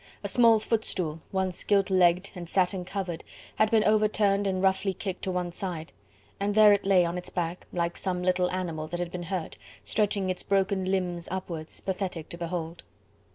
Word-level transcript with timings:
A 0.23 0.27
small 0.27 0.59
footstool, 0.59 1.21
once 1.31 1.63
gilt 1.63 1.91
legged 1.91 2.31
and 2.33 2.49
satin 2.49 2.85
covered, 2.85 3.23
had 3.57 3.69
been 3.69 3.83
overturned 3.83 4.47
and 4.47 4.59
roughly 4.63 4.95
kicked 4.95 5.21
to 5.25 5.31
one 5.31 5.51
side, 5.51 5.91
and 6.39 6.55
there 6.55 6.73
it 6.73 6.83
lay 6.87 7.05
on 7.05 7.19
its 7.19 7.29
back, 7.29 7.67
like 7.71 7.95
some 7.95 8.23
little 8.23 8.49
animal 8.49 8.87
that 8.87 8.99
had 8.99 9.11
been 9.11 9.21
hurt, 9.29 9.59
stretching 9.83 10.31
its 10.31 10.41
broken 10.41 10.85
limbs 10.85 11.27
upwards, 11.29 11.79
pathetic 11.81 12.29
to 12.29 12.37
behold. 12.39 12.81